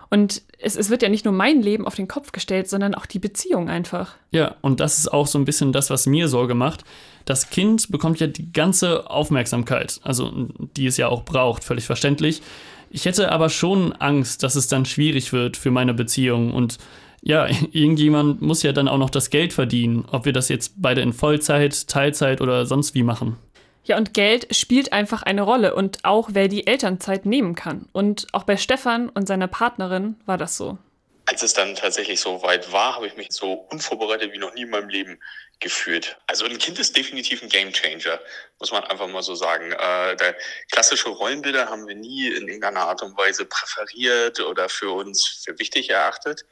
[0.10, 3.06] Und es, es wird ja nicht nur mein Leben auf den Kopf gestellt, sondern auch
[3.06, 4.15] die Beziehung einfach.
[4.32, 6.84] Ja, und das ist auch so ein bisschen das, was mir Sorge macht.
[7.23, 12.41] Das Kind bekommt ja die ganze Aufmerksamkeit, also die es ja auch braucht, völlig verständlich.
[12.89, 16.77] Ich hätte aber schon Angst, dass es dann schwierig wird für meine Beziehung und
[17.21, 21.01] ja, irgendjemand muss ja dann auch noch das Geld verdienen, ob wir das jetzt beide
[21.01, 23.38] in Vollzeit, Teilzeit oder sonst wie machen.
[23.84, 27.89] Ja, und Geld spielt einfach eine Rolle und auch wer die Elternzeit nehmen kann.
[27.93, 30.77] Und auch bei Stefan und seiner Partnerin war das so.
[31.25, 34.63] Als es dann tatsächlich so weit war, habe ich mich so unvorbereitet wie noch nie
[34.63, 35.19] in meinem Leben
[35.60, 36.17] gefühlt.
[36.27, 38.19] Also ein Kind ist definitiv ein Gamechanger,
[38.60, 39.71] muss man einfach mal so sagen.
[39.71, 40.36] Äh, der
[40.71, 45.57] klassische Rollenbilder haben wir nie in irgendeiner Art und Weise präferiert oder für uns für
[45.57, 46.45] wichtig erachtet.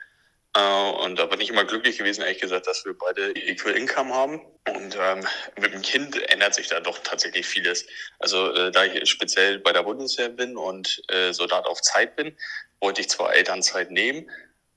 [0.60, 4.14] Äh, und da bin ich immer glücklich gewesen, ehrlich gesagt, dass wir beide Equal Income
[4.14, 4.42] haben.
[4.68, 5.26] Und ähm,
[5.60, 7.86] mit dem Kind ändert sich da doch tatsächlich vieles.
[8.20, 12.36] Also äh, da ich speziell bei der Bundeswehr bin und äh, Soldat auf Zeit bin,
[12.82, 14.30] wollte ich zwar Elternzeit nehmen,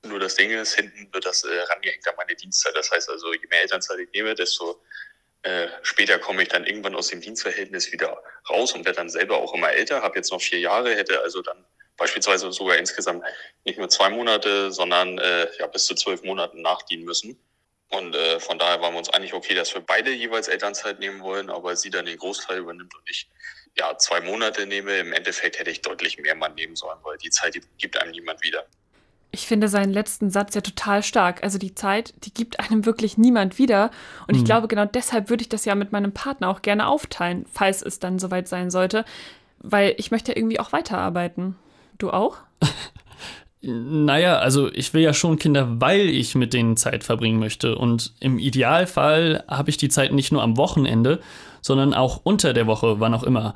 [0.04, 2.74] nur das Ding ist, hinten wird das äh, rangehängt an meine Dienstzeit.
[2.74, 4.82] Das heißt also, je mehr Elternzeit ich nehme, desto
[5.42, 9.38] äh, später komme ich dann irgendwann aus dem Dienstverhältnis wieder raus und werde dann selber
[9.38, 10.02] auch immer älter.
[10.02, 11.64] Habe jetzt noch vier Jahre, hätte also dann
[11.96, 13.22] beispielsweise sogar insgesamt
[13.64, 17.38] nicht nur zwei Monate, sondern äh, ja, bis zu zwölf Monaten nachdienen müssen.
[17.90, 21.20] Und äh, von daher waren wir uns eigentlich okay, dass wir beide jeweils Elternzeit nehmen
[21.20, 23.28] wollen, aber sie dann den Großteil übernimmt und ich
[23.76, 24.96] ja zwei Monate nehme.
[24.98, 28.12] Im Endeffekt hätte ich deutlich mehr Mann nehmen sollen, weil die Zeit die gibt einem
[28.12, 28.64] niemand wieder.
[29.30, 31.42] Ich finde seinen letzten Satz ja total stark.
[31.42, 33.90] Also die Zeit, die gibt einem wirklich niemand wieder.
[34.26, 34.40] Und mhm.
[34.40, 37.82] ich glaube, genau deshalb würde ich das ja mit meinem Partner auch gerne aufteilen, falls
[37.82, 39.04] es dann soweit sein sollte.
[39.58, 41.56] Weil ich möchte ja irgendwie auch weiterarbeiten.
[41.98, 42.36] Du auch?
[43.64, 47.78] Naja, also ich will ja schon Kinder, weil ich mit denen Zeit verbringen möchte.
[47.78, 51.20] Und im Idealfall habe ich die Zeit nicht nur am Wochenende,
[51.60, 53.54] sondern auch unter der Woche, wann auch immer.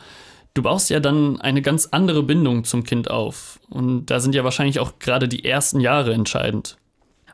[0.54, 3.58] Du baust ja dann eine ganz andere Bindung zum Kind auf.
[3.68, 6.76] Und da sind ja wahrscheinlich auch gerade die ersten Jahre entscheidend.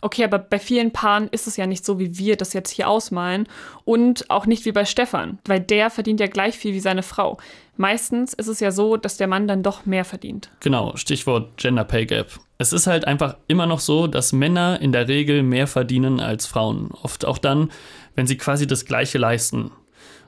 [0.05, 2.89] Okay, aber bei vielen Paaren ist es ja nicht so, wie wir das jetzt hier
[2.89, 3.47] ausmalen.
[3.85, 7.39] Und auch nicht wie bei Stefan, weil der verdient ja gleich viel wie seine Frau.
[7.77, 10.51] Meistens ist es ja so, dass der Mann dann doch mehr verdient.
[10.59, 12.27] Genau, Stichwort Gender Pay Gap.
[12.59, 16.47] Es ist halt einfach immer noch so, dass Männer in der Regel mehr verdienen als
[16.47, 16.91] Frauen.
[17.03, 17.71] Oft auch dann,
[18.17, 19.71] wenn sie quasi das Gleiche leisten.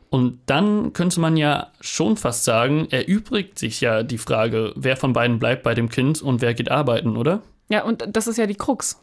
[0.08, 5.12] Und dann könnte man ja schon fast sagen, erübrigt sich ja die Frage, wer von
[5.12, 7.42] beiden bleibt bei dem Kind und wer geht arbeiten, oder?
[7.68, 9.00] Ja, und das ist ja die Krux.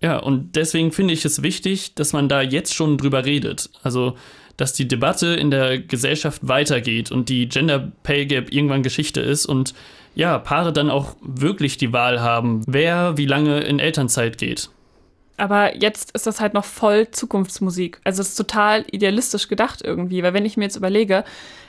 [0.00, 3.70] Ja, und deswegen finde ich es wichtig, dass man da jetzt schon drüber redet.
[3.82, 4.16] Also,
[4.56, 9.46] dass die Debatte in der Gesellschaft weitergeht und die Gender Pay Gap irgendwann Geschichte ist
[9.46, 9.74] und
[10.14, 14.68] ja, Paare dann auch wirklich die Wahl haben, wer wie lange in Elternzeit geht.
[15.36, 18.00] Aber jetzt ist das halt noch voll Zukunftsmusik.
[18.02, 21.24] Also es ist total idealistisch gedacht irgendwie, weil wenn ich mir jetzt überlege,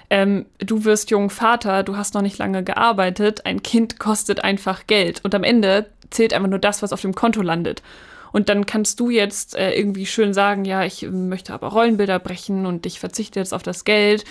[0.10, 4.88] ähm, du wirst jung Vater, du hast noch nicht lange gearbeitet, ein Kind kostet einfach
[4.88, 7.84] Geld und am Ende zählt einfach nur das, was auf dem Konto landet.
[8.32, 12.66] Und dann kannst du jetzt äh, irgendwie schön sagen, ja, ich möchte aber Rollenbilder brechen
[12.66, 14.26] und ich verzichte jetzt auf das Geld.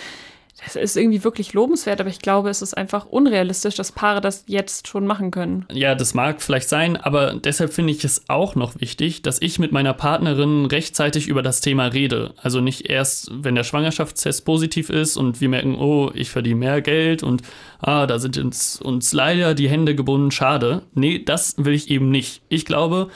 [0.63, 4.43] Das ist irgendwie wirklich lobenswert, aber ich glaube, es ist einfach unrealistisch, dass Paare das
[4.47, 5.65] jetzt schon machen können.
[5.71, 9.59] Ja, das mag vielleicht sein, aber deshalb finde ich es auch noch wichtig, dass ich
[9.59, 12.33] mit meiner Partnerin rechtzeitig über das Thema rede.
[12.41, 16.81] Also nicht erst, wenn der Schwangerschaftstest positiv ist und wir merken, oh, ich verdiene mehr
[16.81, 17.41] Geld und
[17.79, 20.81] ah, da sind uns, uns leider die Hände gebunden, schade.
[20.93, 22.41] Nee, das will ich eben nicht.
[22.49, 23.09] Ich glaube,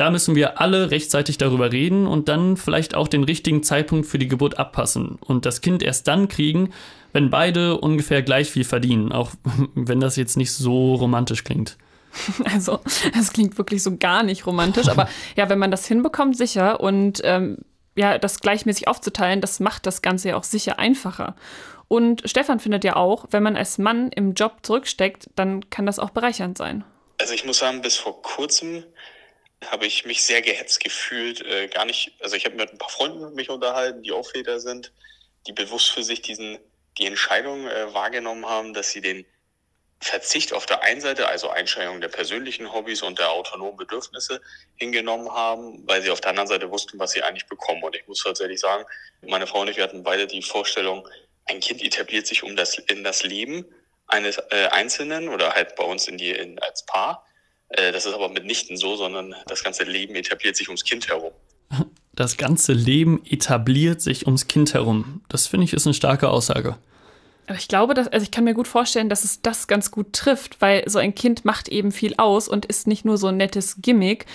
[0.00, 4.18] da müssen wir alle rechtzeitig darüber reden und dann vielleicht auch den richtigen Zeitpunkt für
[4.18, 6.72] die Geburt abpassen und das Kind erst dann kriegen,
[7.12, 9.32] wenn beide ungefähr gleich viel verdienen, auch
[9.74, 11.76] wenn das jetzt nicht so romantisch klingt.
[12.50, 12.80] Also,
[13.16, 17.20] es klingt wirklich so gar nicht romantisch, aber ja, wenn man das hinbekommt, sicher und
[17.22, 17.58] ähm,
[17.94, 21.36] ja, das gleichmäßig aufzuteilen, das macht das Ganze ja auch sicher einfacher.
[21.88, 25.98] Und Stefan findet ja auch, wenn man als Mann im Job zurücksteckt, dann kann das
[25.98, 26.84] auch bereichernd sein.
[27.20, 28.82] Also ich muss sagen, bis vor kurzem
[29.66, 31.44] habe ich mich sehr gehetzt gefühlt.
[31.44, 34.60] Äh, gar nicht, also ich habe mit ein paar Freunden mich unterhalten, die auch Väter
[34.60, 34.92] sind,
[35.46, 36.58] die bewusst für sich diesen,
[36.98, 39.24] die Entscheidung äh, wahrgenommen haben, dass sie den
[40.02, 44.40] Verzicht auf der einen Seite, also Einschränkung der persönlichen Hobbys und der autonomen Bedürfnisse
[44.76, 47.82] hingenommen haben, weil sie auf der anderen Seite wussten, was sie eigentlich bekommen.
[47.82, 48.86] Und ich muss tatsächlich sagen,
[49.20, 51.06] meine Frau und ich, wir hatten beide die Vorstellung,
[51.44, 53.66] ein Kind etabliert sich um das, in das Leben
[54.06, 57.26] eines äh, Einzelnen oder halt bei uns in die in, als Paar.
[57.70, 61.32] Äh, das ist aber mitnichten so, sondern das ganze Leben etabliert sich ums Kind herum.
[62.12, 65.22] Das ganze Leben etabliert sich ums Kind herum.
[65.28, 66.76] Das finde ich ist eine starke Aussage.
[67.46, 70.12] Aber ich glaube, dass, also ich kann mir gut vorstellen, dass es das ganz gut
[70.12, 73.38] trifft, weil so ein Kind macht eben viel aus und ist nicht nur so ein
[73.38, 74.26] nettes Gimmick,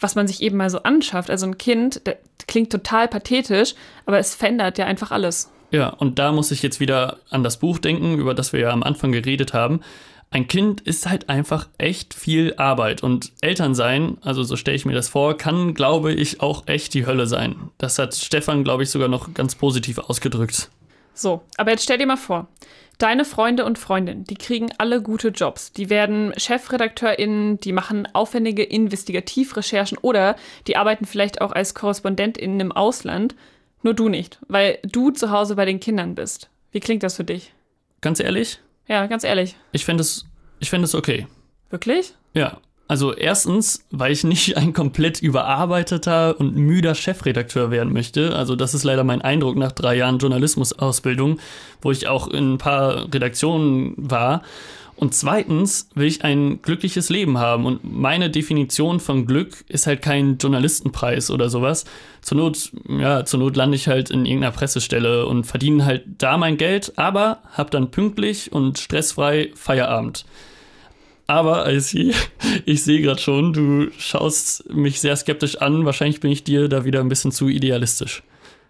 [0.00, 1.30] was man sich eben mal so anschafft.
[1.30, 3.74] Also ein Kind, das klingt total pathetisch,
[4.06, 5.50] aber es verändert ja einfach alles.
[5.70, 8.70] Ja, und da muss ich jetzt wieder an das Buch denken, über das wir ja
[8.70, 9.80] am Anfang geredet haben.
[10.32, 14.86] Ein Kind ist halt einfach echt viel Arbeit und Eltern sein, also so stelle ich
[14.86, 17.56] mir das vor, kann, glaube ich, auch echt die Hölle sein.
[17.78, 20.70] Das hat Stefan, glaube ich, sogar noch ganz positiv ausgedrückt.
[21.14, 22.46] So, aber jetzt stell dir mal vor,
[22.98, 25.72] deine Freunde und Freundinnen, die kriegen alle gute Jobs.
[25.72, 30.36] Die werden ChefredakteurInnen, die machen aufwendige Investigativrecherchen oder
[30.68, 33.34] die arbeiten vielleicht auch als KorrespondentInnen im Ausland.
[33.82, 36.50] Nur du nicht, weil du zu Hause bei den Kindern bist.
[36.70, 37.52] Wie klingt das für dich?
[38.00, 38.60] Ganz ehrlich?
[38.90, 39.54] Ja, ganz ehrlich.
[39.70, 40.26] Ich fände es,
[40.58, 41.28] ich fänd es okay.
[41.70, 42.12] Wirklich?
[42.34, 42.58] Ja.
[42.88, 48.34] Also erstens, weil ich nicht ein komplett überarbeiteter und müder Chefredakteur werden möchte.
[48.34, 51.38] Also das ist leider mein Eindruck nach drei Jahren Journalismusausbildung,
[51.82, 54.42] wo ich auch in ein paar Redaktionen war.
[55.00, 57.64] Und zweitens will ich ein glückliches Leben haben.
[57.64, 61.86] Und meine Definition von Glück ist halt kein Journalistenpreis oder sowas.
[62.20, 66.36] Zur Not, ja, zur Not lande ich halt in irgendeiner Pressestelle und verdiene halt da
[66.36, 70.26] mein Geld, aber hab dann pünktlich und stressfrei Feierabend.
[71.26, 72.14] Aber IC,
[72.66, 75.86] ich sehe gerade schon, du schaust mich sehr skeptisch an.
[75.86, 78.22] Wahrscheinlich bin ich dir da wieder ein bisschen zu idealistisch.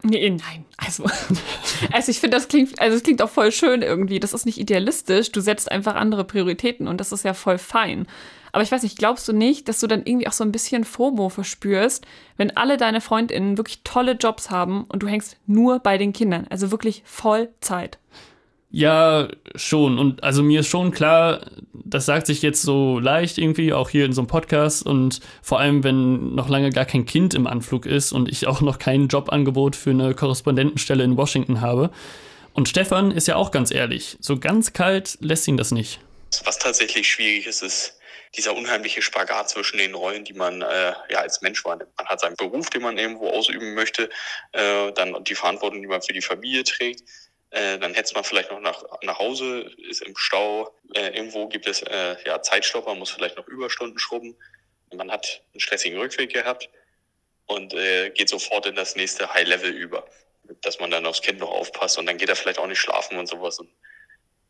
[0.02, 1.04] Nee, nein, also,
[1.92, 4.20] also ich finde, das klingt, also es klingt auch voll schön irgendwie.
[4.20, 5.30] Das ist nicht idealistisch.
[5.32, 8.06] Du setzt einfach andere Prioritäten und das ist ja voll fein.
[8.52, 10.84] Aber ich weiß nicht, glaubst du nicht, dass du dann irgendwie auch so ein bisschen
[10.84, 15.98] FOMO verspürst, wenn alle deine FreundInnen wirklich tolle Jobs haben und du hängst nur bei
[15.98, 16.46] den Kindern?
[16.50, 17.98] Also wirklich Vollzeit.
[18.72, 19.98] Ja, schon.
[19.98, 21.46] Und also mir ist schon klar,
[21.90, 24.84] das sagt sich jetzt so leicht irgendwie, auch hier in so einem Podcast.
[24.84, 28.60] Und vor allem, wenn noch lange gar kein Kind im Anflug ist und ich auch
[28.60, 31.90] noch kein Jobangebot für eine Korrespondentenstelle in Washington habe.
[32.54, 36.00] Und Stefan ist ja auch ganz ehrlich, so ganz kalt lässt ihn das nicht.
[36.44, 37.96] Was tatsächlich schwierig ist, ist
[38.36, 41.90] dieser unheimliche Spagat zwischen den Rollen, die man äh, ja als Mensch wahrnimmt.
[41.98, 44.08] Man hat seinen Beruf, den man irgendwo ausüben möchte,
[44.52, 47.02] äh, dann die Verantwortung, die man für die Familie trägt
[47.50, 51.66] äh, dann hetzt man vielleicht noch nach, nach Hause, ist im Stau, äh, irgendwo gibt
[51.66, 54.36] es äh, ja, Zeitstopper, muss vielleicht noch Überstunden schrubben.
[54.94, 56.68] Man hat einen stressigen Rückweg gehabt
[57.46, 60.04] und äh, geht sofort in das nächste High-Level über,
[60.62, 63.18] dass man dann aufs Kind noch aufpasst und dann geht er vielleicht auch nicht schlafen
[63.18, 63.58] und sowas.
[63.58, 63.68] Und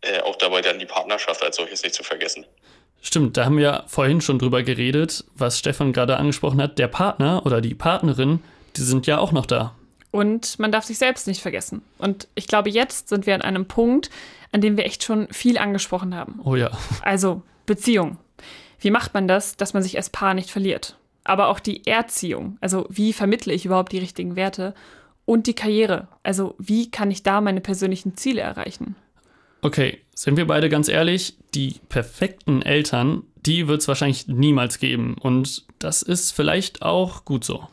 [0.03, 2.47] äh, auch dabei dann die Partnerschaft als solches nicht zu vergessen.
[3.03, 6.79] Stimmt, da haben wir vorhin schon drüber geredet, was Stefan gerade angesprochen hat.
[6.79, 8.43] Der Partner oder die Partnerin,
[8.77, 9.75] die sind ja auch noch da.
[10.11, 11.83] Und man darf sich selbst nicht vergessen.
[11.99, 14.11] Und ich glaube, jetzt sind wir an einem Punkt,
[14.53, 16.41] an dem wir echt schon viel angesprochen haben.
[16.43, 16.71] Oh ja.
[17.03, 18.19] Also Beziehung.
[18.81, 20.97] Wie macht man das, dass man sich als Paar nicht verliert?
[21.23, 22.57] Aber auch die Erziehung.
[22.61, 24.75] Also wie vermittle ich überhaupt die richtigen Werte?
[25.27, 26.09] Und die Karriere.
[26.25, 28.97] Also wie kann ich da meine persönlichen Ziele erreichen?
[29.63, 35.15] Okay, sind wir beide ganz ehrlich, die perfekten Eltern, die wird es wahrscheinlich niemals geben.
[35.21, 37.69] Und das ist vielleicht auch gut so.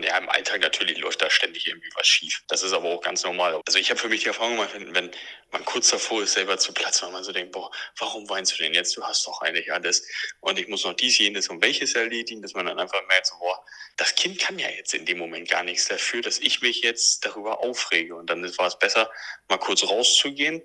[0.00, 2.44] Ja, im Alltag natürlich läuft da ständig irgendwie was schief.
[2.46, 3.60] Das ist aber auch ganz normal.
[3.66, 5.10] Also ich habe für mich die Erfahrung gemacht, wenn, wenn
[5.50, 8.62] man kurz davor ist, selber zu platzen, weil man so denkt, boah, warum weinst du
[8.62, 8.96] denn jetzt?
[8.96, 10.06] Du hast doch eigentlich alles.
[10.38, 13.36] Und ich muss noch dies, jenes und welches erledigen, dass man dann einfach merkt, so,
[13.40, 13.64] boah,
[13.96, 17.24] das Kind kann ja jetzt in dem Moment gar nichts dafür, dass ich mich jetzt
[17.24, 18.14] darüber aufrege.
[18.14, 19.10] Und dann war es besser,
[19.48, 20.62] mal kurz rauszugehen,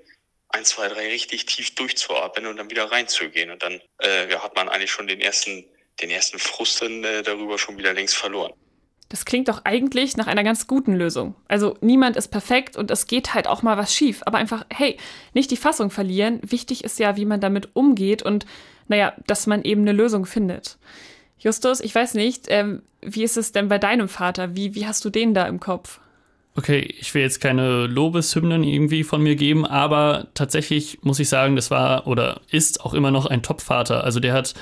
[0.50, 3.50] ein, zwei, drei richtig tief durchzuatmen und dann wieder reinzugehen.
[3.50, 5.68] Und dann äh, ja, hat man eigentlich schon den ersten,
[6.02, 8.54] den ersten Frust dann, äh, darüber schon wieder längst verloren.
[9.10, 11.36] Das klingt doch eigentlich nach einer ganz guten Lösung.
[11.48, 14.22] Also niemand ist perfekt und es geht halt auch mal was schief.
[14.26, 14.98] Aber einfach, hey,
[15.34, 16.40] nicht die Fassung verlieren.
[16.42, 18.46] Wichtig ist ja, wie man damit umgeht und,
[18.88, 20.78] naja, dass man eben eine Lösung findet.
[21.38, 24.56] Justus, ich weiß nicht, ähm, wie ist es denn bei deinem Vater?
[24.56, 26.00] Wie, wie hast du den da im Kopf?
[26.56, 31.56] Okay, ich will jetzt keine Lobeshymnen irgendwie von mir geben, aber tatsächlich muss ich sagen,
[31.56, 34.04] das war oder ist auch immer noch ein Top-Vater.
[34.04, 34.54] Also der hat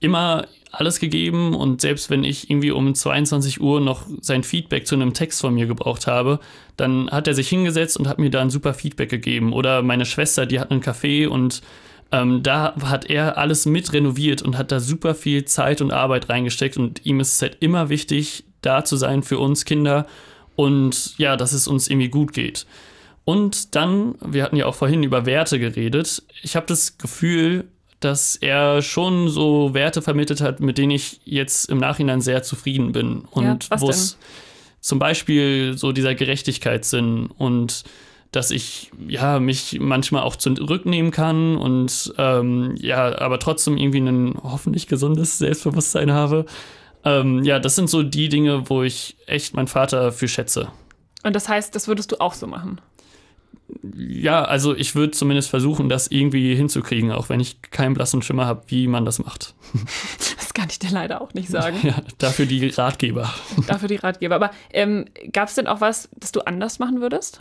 [0.00, 4.94] immer alles gegeben und selbst wenn ich irgendwie um 22 Uhr noch sein Feedback zu
[4.94, 6.40] einem Text von mir gebraucht habe,
[6.76, 9.52] dann hat er sich hingesetzt und hat mir da ein super Feedback gegeben.
[9.52, 11.62] Oder meine Schwester, die hat einen Café und
[12.12, 16.28] ähm, da hat er alles mit renoviert und hat da super viel Zeit und Arbeit
[16.28, 20.06] reingesteckt und ihm ist es halt immer wichtig, da zu sein für uns Kinder
[20.56, 22.66] und ja, dass es uns irgendwie gut geht.
[23.24, 26.22] Und dann, wir hatten ja auch vorhin über Werte geredet.
[26.42, 27.68] Ich habe das Gefühl,
[28.00, 32.92] dass er schon so Werte vermittelt hat, mit denen ich jetzt im Nachhinein sehr zufrieden
[32.92, 33.22] bin.
[33.30, 34.18] Und ja, wo es
[34.80, 37.84] zum Beispiel so dieser Gerechtigkeitssinn und
[38.30, 44.38] dass ich ja mich manchmal auch zurücknehmen kann und ähm, ja, aber trotzdem irgendwie ein
[44.42, 46.44] hoffentlich gesundes Selbstbewusstsein habe.
[47.04, 50.68] Ähm, ja, das sind so die Dinge, wo ich echt meinen Vater für schätze.
[51.22, 52.80] Und das heißt, das würdest du auch so machen?
[53.96, 58.46] Ja, also ich würde zumindest versuchen, das irgendwie hinzukriegen, auch wenn ich keinen blassen Schimmer
[58.46, 59.54] habe, wie man das macht.
[60.38, 61.76] Das kann ich dir leider auch nicht sagen.
[61.82, 63.32] Ja, dafür die Ratgeber.
[63.68, 64.34] Dafür die Ratgeber.
[64.34, 67.40] Aber ähm, gab es denn auch was, das du anders machen würdest?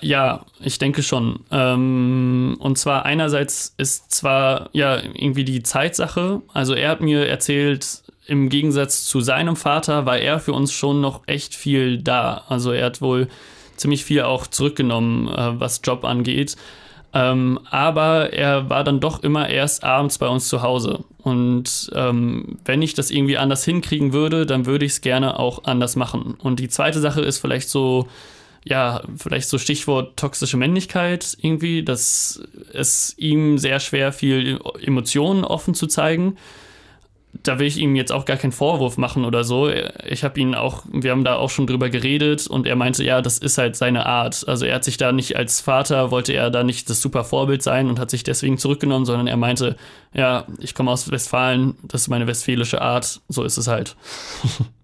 [0.00, 1.40] Ja, ich denke schon.
[1.50, 6.40] Ähm, und zwar einerseits ist zwar ja irgendwie die Zeitsache.
[6.54, 11.00] Also er hat mir erzählt, im Gegensatz zu seinem Vater war er für uns schon
[11.00, 12.44] noch echt viel da.
[12.48, 13.28] Also er hat wohl
[13.76, 16.56] ziemlich viel auch zurückgenommen, äh, was Job angeht.
[17.14, 21.04] Ähm, aber er war dann doch immer erst abends bei uns zu Hause.
[21.18, 25.64] Und ähm, wenn ich das irgendwie anders hinkriegen würde, dann würde ich es gerne auch
[25.64, 26.34] anders machen.
[26.42, 28.06] Und die zweite Sache ist vielleicht so,
[28.64, 35.74] ja, vielleicht so Stichwort toxische Männlichkeit irgendwie, dass es ihm sehr schwer fiel, Emotionen offen
[35.74, 36.36] zu zeigen
[37.42, 39.70] da will ich ihm jetzt auch gar keinen Vorwurf machen oder so.
[40.04, 43.22] Ich habe ihn auch, wir haben da auch schon drüber geredet und er meinte, ja,
[43.22, 44.46] das ist halt seine Art.
[44.46, 47.62] Also er hat sich da nicht als Vater, wollte er da nicht das super Vorbild
[47.62, 49.76] sein und hat sich deswegen zurückgenommen, sondern er meinte,
[50.14, 53.96] ja, ich komme aus Westfalen, das ist meine westfälische Art, so ist es halt.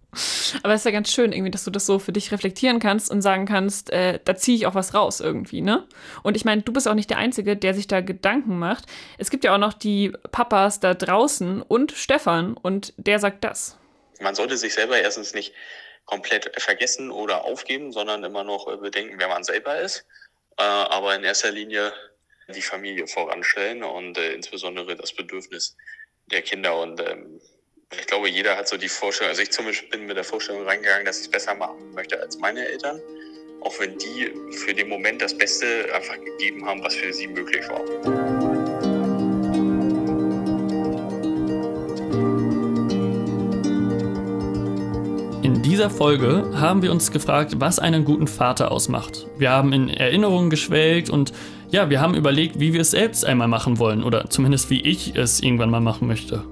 [0.62, 3.10] Aber es ist ja ganz schön, irgendwie, dass du das so für dich reflektieren kannst
[3.10, 5.86] und sagen kannst, äh, da ziehe ich auch was raus irgendwie, ne?
[6.22, 8.84] Und ich meine, du bist auch nicht der Einzige, der sich da Gedanken macht.
[9.16, 13.78] Es gibt ja auch noch die Papas da draußen und Stefan und der sagt das.
[14.20, 15.54] Man sollte sich selber erstens nicht
[16.04, 20.06] komplett vergessen oder aufgeben, sondern immer noch äh, bedenken, wer man selber ist.
[20.58, 21.92] Äh, aber in erster Linie
[22.54, 25.76] die Familie voranstellen und äh, insbesondere das Bedürfnis
[26.26, 27.40] der Kinder und ähm,
[27.98, 30.64] ich glaube, jeder hat so die Vorstellung, also ich zum Beispiel bin mit der Vorstellung
[30.64, 33.00] reingegangen, dass ich es besser machen möchte als meine Eltern,
[33.60, 37.68] auch wenn die für den Moment das Beste einfach gegeben haben, was für sie möglich
[37.68, 37.82] war.
[45.42, 49.26] In dieser Folge haben wir uns gefragt, was einen guten Vater ausmacht.
[49.38, 51.32] Wir haben in Erinnerungen geschwelgt und
[51.70, 55.16] ja, wir haben überlegt, wie wir es selbst einmal machen wollen oder zumindest wie ich
[55.16, 56.44] es irgendwann mal machen möchte.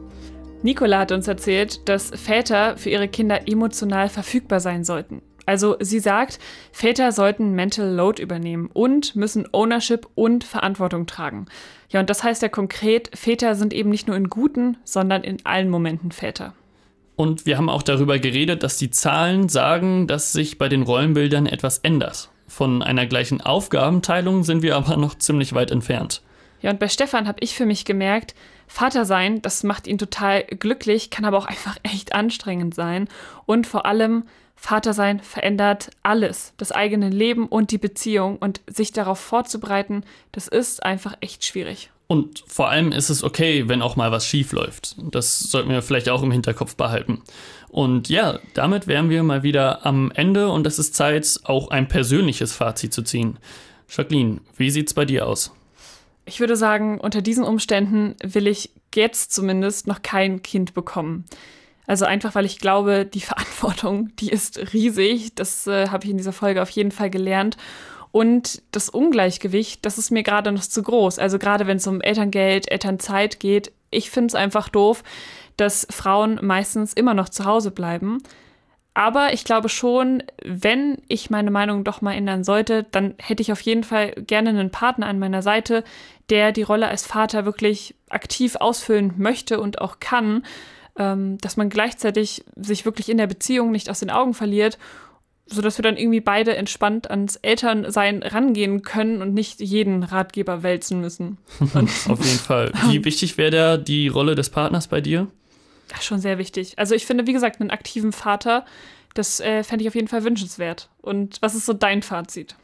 [0.62, 5.22] Nicola hat uns erzählt, dass Väter für ihre Kinder emotional verfügbar sein sollten.
[5.46, 6.38] Also sie sagt,
[6.70, 11.46] Väter sollten Mental Load übernehmen und müssen Ownership und Verantwortung tragen.
[11.88, 15.38] Ja, und das heißt ja konkret, Väter sind eben nicht nur in guten, sondern in
[15.44, 16.54] allen Momenten Väter.
[17.16, 21.46] Und wir haben auch darüber geredet, dass die Zahlen sagen, dass sich bei den Rollenbildern
[21.46, 22.30] etwas ändert.
[22.46, 26.22] Von einer gleichen Aufgabenteilung sind wir aber noch ziemlich weit entfernt.
[26.62, 28.34] Ja, und bei Stefan habe ich für mich gemerkt,
[28.72, 33.08] Vater sein, das macht ihn total glücklich, kann aber auch einfach echt anstrengend sein.
[33.44, 34.22] Und vor allem,
[34.54, 38.36] Vater sein verändert alles, das eigene Leben und die Beziehung.
[38.36, 41.90] Und sich darauf vorzubereiten, das ist einfach echt schwierig.
[42.06, 44.94] Und vor allem ist es okay, wenn auch mal was schief läuft.
[44.98, 47.22] Das sollten wir vielleicht auch im Hinterkopf behalten.
[47.68, 51.88] Und ja, damit wären wir mal wieder am Ende und es ist Zeit, auch ein
[51.88, 53.38] persönliches Fazit zu ziehen.
[53.88, 55.52] Jacqueline, wie sieht's bei dir aus?
[56.24, 61.24] Ich würde sagen, unter diesen Umständen will ich jetzt zumindest noch kein Kind bekommen.
[61.86, 65.34] Also einfach, weil ich glaube, die Verantwortung, die ist riesig.
[65.34, 67.56] Das äh, habe ich in dieser Folge auf jeden Fall gelernt.
[68.12, 71.18] Und das Ungleichgewicht, das ist mir gerade noch zu groß.
[71.18, 75.02] Also gerade wenn es um Elterngeld, Elternzeit geht, ich finde es einfach doof,
[75.56, 78.22] dass Frauen meistens immer noch zu Hause bleiben.
[78.94, 83.52] Aber ich glaube schon, wenn ich meine Meinung doch mal ändern sollte, dann hätte ich
[83.52, 85.84] auf jeden Fall gerne einen Partner an meiner Seite,
[86.28, 90.44] der die Rolle als Vater wirklich aktiv ausfüllen möchte und auch kann,
[90.98, 94.76] ähm, dass man gleichzeitig sich wirklich in der Beziehung nicht aus den Augen verliert,
[95.46, 101.00] sodass wir dann irgendwie beide entspannt ans Elternsein rangehen können und nicht jeden Ratgeber wälzen
[101.00, 101.38] müssen.
[102.08, 102.72] auf jeden Fall.
[102.88, 105.28] Wie wichtig wäre da die Rolle des Partners bei dir?
[105.90, 106.74] Ja, schon sehr wichtig.
[106.78, 108.64] Also ich finde, wie gesagt, einen aktiven Vater,
[109.14, 110.88] das äh, fände ich auf jeden Fall wünschenswert.
[111.02, 112.54] Und was ist so dein Fazit?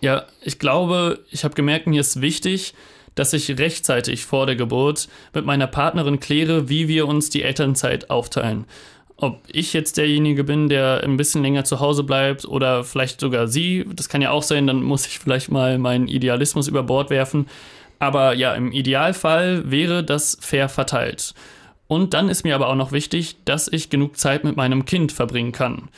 [0.00, 2.74] Ja, ich glaube, ich habe gemerkt, mir ist wichtig,
[3.14, 8.10] dass ich rechtzeitig vor der Geburt mit meiner Partnerin kläre, wie wir uns die Elternzeit
[8.10, 8.66] aufteilen.
[9.16, 13.46] Ob ich jetzt derjenige bin, der ein bisschen länger zu Hause bleibt oder vielleicht sogar
[13.46, 17.10] sie, das kann ja auch sein, dann muss ich vielleicht mal meinen Idealismus über Bord
[17.10, 17.46] werfen.
[18.00, 21.32] Aber ja, im Idealfall wäre das fair verteilt.
[21.86, 25.12] Und dann ist mir aber auch noch wichtig, dass ich genug Zeit mit meinem Kind
[25.12, 25.88] verbringen kann.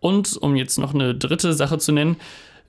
[0.00, 2.16] Und um jetzt noch eine dritte Sache zu nennen,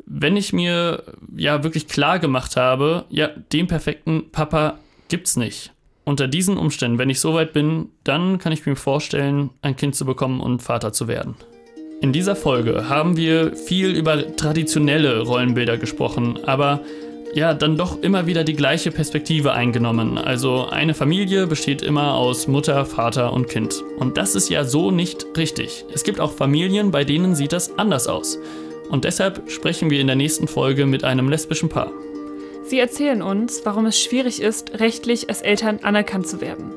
[0.06, 1.04] wenn ich mir
[1.36, 5.72] ja wirklich klar gemacht habe, ja, den perfekten Papa gibt's nicht.
[6.06, 10.06] Unter diesen Umständen, wenn ich soweit bin, dann kann ich mir vorstellen, ein Kind zu
[10.06, 11.36] bekommen und Vater zu werden.
[12.02, 16.82] In dieser Folge haben wir viel über traditionelle Rollenbilder gesprochen, aber
[17.34, 20.18] ja, dann doch immer wieder die gleiche Perspektive eingenommen.
[20.20, 23.84] Also eine Familie besteht immer aus Mutter, Vater und Kind.
[23.98, 25.86] Und das ist ja so nicht richtig.
[25.94, 28.38] Es gibt auch Familien, bei denen sieht das anders aus.
[28.90, 31.92] Und deshalb sprechen wir in der nächsten Folge mit einem lesbischen Paar.
[32.66, 36.72] Sie erzählen uns, warum es schwierig ist, rechtlich als Eltern anerkannt zu werden.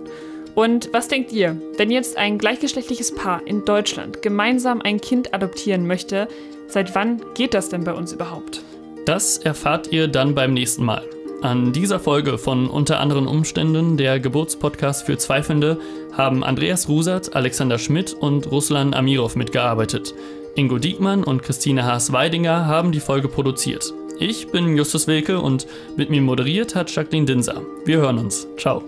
[0.55, 5.87] Und was denkt ihr, wenn jetzt ein gleichgeschlechtliches Paar in Deutschland gemeinsam ein Kind adoptieren
[5.87, 6.29] möchte,
[6.67, 8.63] seit wann geht das denn bei uns überhaupt?
[9.07, 11.05] Das erfahrt ihr dann beim nächsten Mal.
[11.41, 15.79] An dieser Folge von Unter anderen Umständen, der Geburtspodcast für Zweifelnde,
[16.13, 20.13] haben Andreas Rusat, Alexander Schmidt und Ruslan Amirov mitgearbeitet.
[20.57, 23.95] Ingo Diekmann und Christine Haas-Weidinger haben die Folge produziert.
[24.19, 27.63] Ich bin Justus Wilke und mit mir moderiert hat Jacqueline Dinser.
[27.85, 28.49] Wir hören uns.
[28.57, 28.83] Ciao.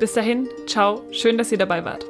[0.00, 2.06] Bis dahin, ciao, schön, dass ihr dabei wart.